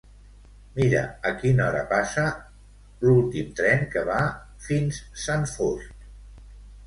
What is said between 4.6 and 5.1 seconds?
fins